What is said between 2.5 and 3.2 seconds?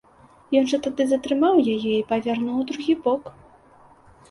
у другі